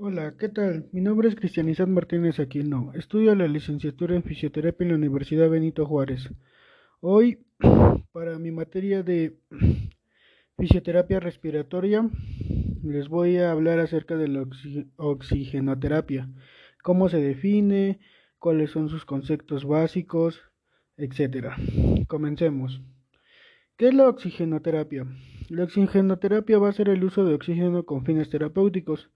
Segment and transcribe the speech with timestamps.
[0.00, 0.88] Hola, ¿qué tal?
[0.92, 2.92] Mi nombre es Cristianizad Martínez Aquino.
[2.94, 6.30] Estudio la licenciatura en fisioterapia en la Universidad Benito Juárez.
[7.00, 7.44] Hoy,
[8.12, 9.40] para mi materia de
[10.56, 12.08] fisioterapia respiratoria,
[12.84, 14.46] les voy a hablar acerca de la
[14.98, 16.28] oxigenoterapia,
[16.84, 17.98] cómo se define,
[18.38, 20.40] cuáles son sus conceptos básicos,
[20.96, 21.54] etc.
[22.06, 22.80] Comencemos.
[23.76, 25.08] ¿Qué es la oxigenoterapia?
[25.48, 29.10] La oxigenoterapia va a ser el uso de oxígeno con fines terapéuticos.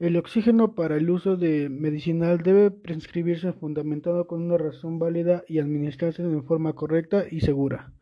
[0.00, 6.22] El oxígeno para el uso medicinal debe prescribirse fundamentado con una razón válida y administrarse
[6.22, 7.92] de forma correcta y segura.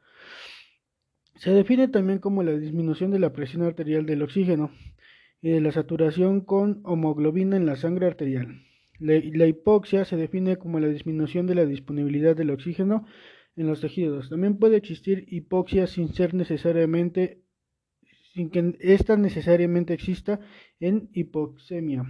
[1.34, 4.70] Se define también como la disminución de la presión arterial del oxígeno
[5.42, 8.62] y de la saturación con homoglobina en la sangre arterial.
[9.00, 13.06] La, hipoxia se define como la disminución de la disponibilidad del oxígeno
[13.56, 14.30] en los tejidos.
[14.30, 17.42] También puede existir hipoxia sin ser necesariamente
[18.38, 20.38] sin que ésta necesariamente exista
[20.78, 22.04] en hipoxemia.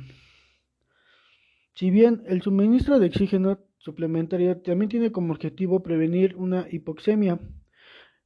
[1.73, 7.41] Si bien el suministro de oxígeno suplementario también tiene como objetivo prevenir una hipoxemia,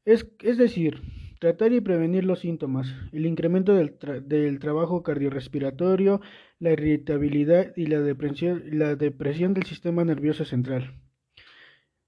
[0.04, 0.26] es,
[0.64, 1.00] decir,
[1.38, 6.20] tratar y prevenir los síntomas, el incremento del, trabajo cardiorrespiratorio,
[6.58, 10.92] la irritabilidad y la depresión del sistema nervioso central.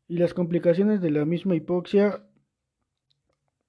[0.08, 2.24] Y las complicaciones de la misma hipoxia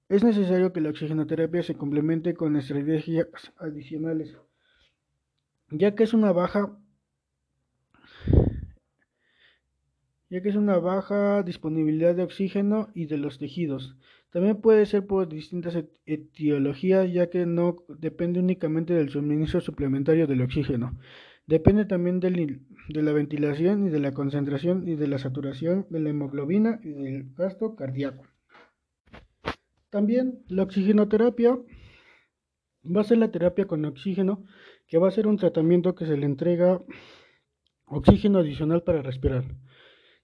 [0.08, 4.36] es necesario que la oxigenoterapia se complemente con estrategias adicionales,
[5.70, 6.78] ya que es una baja
[10.28, 13.96] ya que es una baja disponibilidad de oxígeno y de los tejidos.
[14.30, 20.42] También puede ser por distintas etiologías, ya que no depende únicamente del suministro suplementario del
[20.42, 20.98] oxígeno.
[21.46, 26.10] Depende también de la ventilación y de la concentración y de la saturación de la
[26.10, 28.24] hemoglobina y del gasto cardíaco.
[29.96, 31.58] También la oxigenoterapia
[32.84, 34.44] va a ser la terapia con oxígeno,
[34.86, 36.82] que va a ser un tratamiento que se le entrega
[37.86, 39.44] oxígeno adicional para respirar.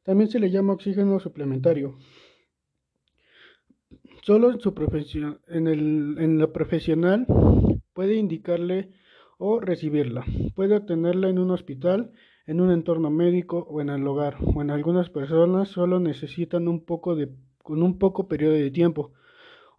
[0.03, 1.97] También se le llama oxígeno suplementario.
[4.25, 7.27] Solo en su profesión, en, el, en profesional
[7.95, 8.91] puede indicarle
[9.39, 10.23] o recibirla.
[10.55, 12.13] Puede obtenerla en un hospital,
[12.47, 14.37] en un entorno médico o en el hogar.
[14.55, 17.31] O en algunas personas solo necesitan un poco de,
[17.63, 19.15] con un poco periodo de tiempo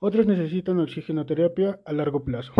[0.05, 2.51] otros necesitan oxigenoterapia a largo plazo.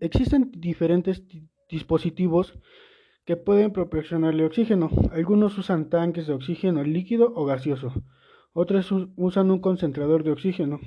[0.00, 1.24] existen diferentes
[1.68, 2.56] dispositivos
[3.24, 4.88] que pueden proporcionarle oxígeno.
[5.10, 7.92] Algunos usan tanques de oxígeno líquido o gaseoso.
[8.52, 10.78] Otros usan un concentrador de oxígeno,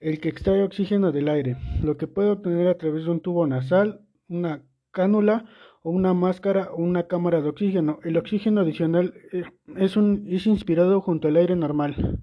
[0.00, 3.46] el que extrae oxígeno del aire, lo que puede obtener a través de un tubo
[3.46, 5.46] nasal, una cánula
[5.82, 8.00] o una máscara o una cámara de oxígeno.
[8.04, 9.44] El oxígeno adicional eh,
[9.76, 12.20] es, es inspirado junto al aire normal.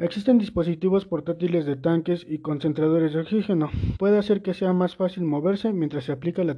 [0.00, 3.70] Existen dispositivos portátiles de tanques y concentradores de oxígeno.
[3.98, 6.56] Puede hacer que sea más fácil moverse mientras se aplica la,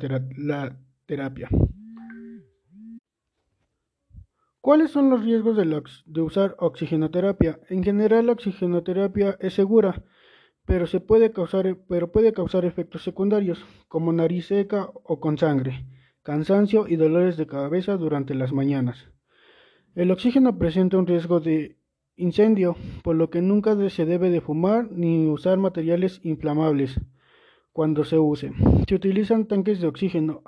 [1.07, 1.49] terapia.
[4.61, 7.59] ¿Cuáles son los riesgos de, usar oxigenoterapia?
[7.69, 10.05] En general, la oxigenoterapia es segura,
[10.65, 11.03] pero, se
[11.33, 15.85] causar, pero puede causar efectos secundarios, como nariz seca o con sangre,
[16.23, 19.09] cansancio y dolores de cabeza durante las mañanas.
[19.97, 21.82] El oxígeno presenta un riesgo de
[22.23, 27.01] incendio, por lo que nunca se debe de fumar ni usar materiales inflamables
[27.73, 28.53] cuando se use.
[28.89, 30.43] Se utilizan tanques de oxígeno.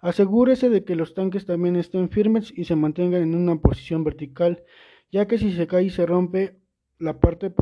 [0.00, 4.64] Asegúrese de que los tanques también estén firmes y se mantengan en una posición vertical,
[5.12, 6.58] ya que si se cae y se rompe
[6.98, 7.52] la parte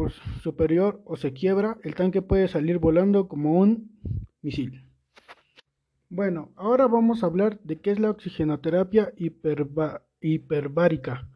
[0.42, 3.98] superior o se quiebra, el tanque puede salir volando como un
[4.42, 4.88] misil.
[6.08, 9.12] Bueno, ahora vamos a hablar de qué es la oxigenoterapia
[10.20, 11.28] hiperbárica.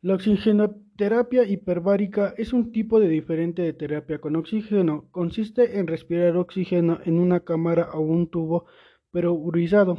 [0.00, 5.08] La oxigenoterapia hiperbárica es un tipo de diferente de terapia con oxígeno.
[5.10, 8.66] Consiste en respirar oxígeno en una cámara o un tubo
[9.10, 9.96] pressurizado,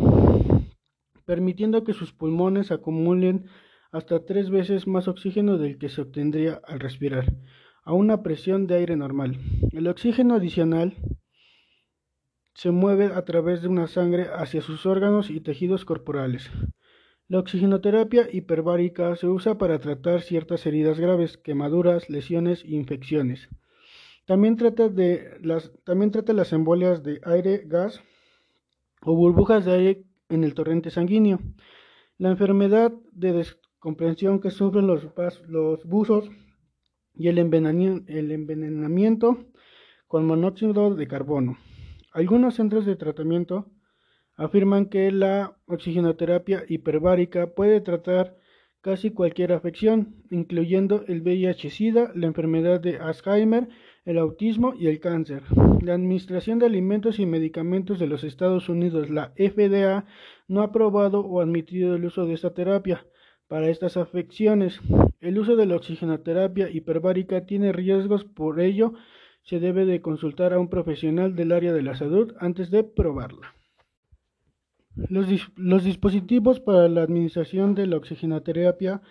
[1.26, 3.48] permitiendo que sus pulmones acumulen
[3.92, 7.34] hasta tres veces más oxígeno del que se obtendría al respirar,
[7.84, 9.38] a una presión de aire normal.
[9.74, 10.96] El oxígeno adicional
[12.54, 16.50] se mueve a través de una sangre hacia sus órganos y tejidos corporales.
[17.30, 23.50] La oxigenoterapia hiperbárica se usa para tratar ciertas heridas graves, quemaduras, lesiones e infecciones.
[24.26, 28.02] También trata, de las, también trata las embolias de aire, gas
[29.04, 31.40] o burbujas de aire en el torrente sanguíneo.
[32.18, 35.06] La enfermedad de descomprensión que sufren los,
[35.48, 36.31] los buzos
[37.14, 39.46] y el envenenamiento
[40.08, 41.60] con monóxido de carbono.
[42.12, 43.68] Algunos centros de tratamiento
[44.39, 48.38] afirman que la oxigenoterapia hiperbárica puede tratar
[48.80, 53.68] casi cualquier afección, incluyendo el VIH-Sida, la enfermedad de Alzheimer,
[54.06, 55.44] el autismo y el cáncer.
[55.81, 60.06] La Administración de Alimentos y Medicamentos de los Estados Unidos, la FDA,
[60.47, 63.06] no ha aprobado o admitido el uso de esta terapia
[63.50, 64.80] para estas afecciones.
[65.19, 68.94] El uso de la oxigenoterapia hiperbárica tiene riesgos, por ello
[69.44, 73.58] se debe de consultar a un profesional del área de la salud antes de probarla.
[75.07, 79.01] Los, dispositivos para la administración de la oxigenoterapia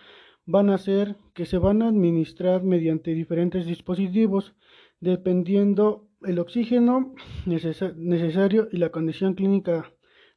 [0.44, 4.54] van a ser que se van a administrar mediante diferentes dispositivos
[5.00, 7.14] dependiendo el oxígeno
[7.46, 9.92] necesario y la condición clínica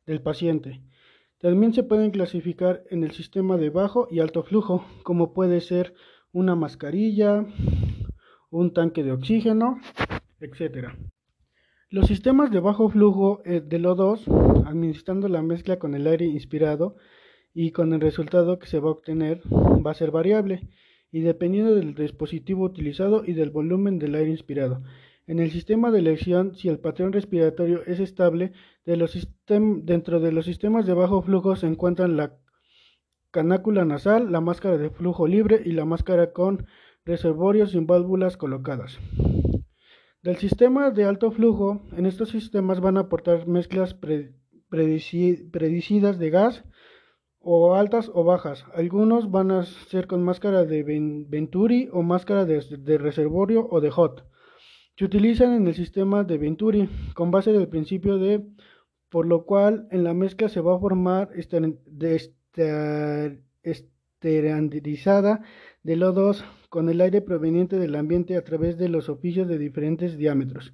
[0.05, 0.81] del paciente.
[1.39, 5.93] También se pueden clasificar en el sistema de bajo y alto flujo, como puede ser
[6.31, 7.45] una mascarilla,
[8.51, 9.79] un tanque de oxígeno,
[10.39, 10.89] etc.
[11.91, 16.95] Los sistemas de bajo flujo eh, del O2, administrando la mezcla con el aire inspirado,
[17.53, 20.69] y con el resultado que se va a obtener va a ser variable
[21.11, 24.81] y dependiendo del dispositivo utilizado y del volumen del aire inspirado.
[25.27, 28.53] En el sistema de elección, si el patrón respiratorio es estable,
[28.85, 32.37] dentro de los sistemas de bajo flujo se encuentran la
[33.31, 36.67] canácula nasal, la máscara de flujo libre y la máscara con
[37.03, 38.97] reservorios sin válvulas colocadas.
[40.23, 43.95] Del sistema de alto flujo, en estos sistemas van a aportar mezclas
[44.69, 46.63] predicidas de gas,
[47.41, 48.65] o altas o bajas.
[48.73, 50.83] Algunos van a ser con máscara de
[51.27, 54.25] Venturi o máscara de, reservorio o de hot.
[54.97, 58.45] Se utilizan en el sistema de Venturi con base del principio de
[59.09, 61.31] por lo cual en la mezcla se va a formar
[64.23, 65.41] esterilizada
[65.83, 70.17] del O2 con el aire proveniente del ambiente a través de los oficios de diferentes
[70.17, 70.73] diámetros.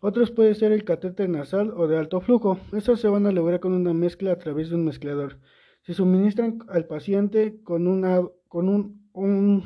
[0.00, 2.58] Otros puede ser el catéter nasal o de alto flujo.
[2.72, 5.38] Estos se van a lograr con una mezcla a través de un mezclador
[5.82, 8.38] se suministran al paciente con, un,
[9.12, 9.62] un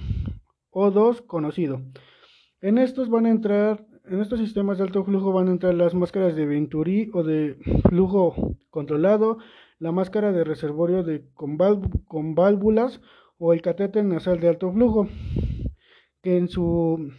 [0.70, 1.82] O2 conocido.
[2.60, 5.94] En estos van a entrar, en estos sistemas de alto flujo van a entrar las
[5.94, 7.58] máscaras de Venturi o de
[7.88, 9.38] flujo controlado,
[9.78, 13.00] la máscara de reservorio de, con válvulas
[13.38, 15.08] o el catéter nasal de alto flujo,
[16.22, 17.12] que en su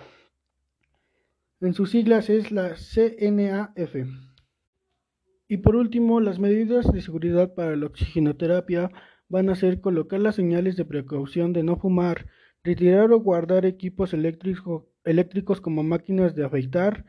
[1.59, 3.95] en sus siglas es la CNAF.
[5.47, 8.91] Y por último, las medidas de seguridad para la oxigenoterapia
[9.29, 12.27] van a ser colocar las señales de precaución de no fumar,
[12.63, 17.05] retirar o guardar equipos eléctricos como máquinas de afeitar,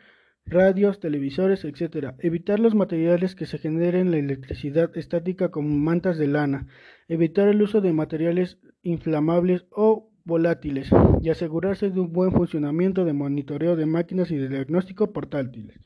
[0.47, 2.15] radios, televisores, etc.
[2.21, 6.69] Evitar los materiales que se generen la electricidad estática como mantas de lana.
[7.09, 10.91] Evitar el uso de materiales inflamables o volátiles
[11.21, 15.81] y asegurarse de un buen funcionamiento de monitoreo de máquinas y de diagnóstico portátiles.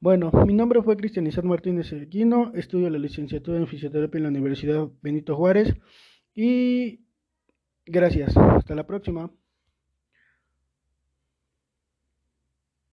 [0.00, 4.88] Bueno, mi nombre fue Cristian Martínez Equino, estudio la licenciatura en fisioterapia en la Universidad
[5.02, 5.74] Benito Juárez
[6.34, 7.06] y
[7.86, 9.30] gracias, hasta la próxima.